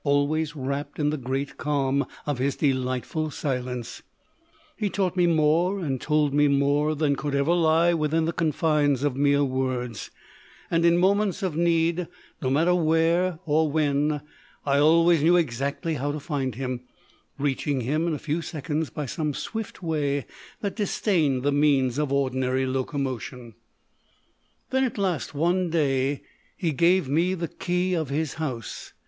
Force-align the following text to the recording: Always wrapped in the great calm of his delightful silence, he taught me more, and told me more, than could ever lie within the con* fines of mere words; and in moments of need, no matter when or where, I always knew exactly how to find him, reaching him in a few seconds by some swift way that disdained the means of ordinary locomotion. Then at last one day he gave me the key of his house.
Always 0.03 0.55
wrapped 0.55 0.97
in 0.97 1.11
the 1.11 1.15
great 1.17 1.57
calm 1.57 2.07
of 2.25 2.39
his 2.39 2.55
delightful 2.55 3.29
silence, 3.29 4.01
he 4.75 4.89
taught 4.89 5.15
me 5.15 5.27
more, 5.27 5.77
and 5.77 6.01
told 6.01 6.33
me 6.33 6.47
more, 6.47 6.95
than 6.95 7.15
could 7.15 7.35
ever 7.35 7.53
lie 7.53 7.93
within 7.93 8.25
the 8.25 8.33
con* 8.33 8.51
fines 8.51 9.03
of 9.03 9.15
mere 9.15 9.43
words; 9.43 10.09
and 10.71 10.85
in 10.85 10.97
moments 10.97 11.43
of 11.43 11.55
need, 11.55 12.07
no 12.41 12.49
matter 12.49 12.73
when 12.73 13.37
or 13.45 13.69
where, 13.69 14.21
I 14.65 14.79
always 14.79 15.21
knew 15.21 15.35
exactly 15.37 15.93
how 15.93 16.11
to 16.11 16.19
find 16.19 16.55
him, 16.55 16.81
reaching 17.37 17.81
him 17.81 18.07
in 18.07 18.15
a 18.15 18.17
few 18.17 18.41
seconds 18.41 18.89
by 18.89 19.05
some 19.05 19.35
swift 19.35 19.83
way 19.83 20.25
that 20.61 20.75
disdained 20.75 21.43
the 21.43 21.51
means 21.51 21.99
of 21.99 22.11
ordinary 22.11 22.65
locomotion. 22.65 23.53
Then 24.71 24.83
at 24.83 24.97
last 24.97 25.35
one 25.35 25.69
day 25.69 26.23
he 26.57 26.71
gave 26.71 27.07
me 27.07 27.35
the 27.35 27.47
key 27.47 27.93
of 27.93 28.09
his 28.09 28.33
house. 28.41 28.93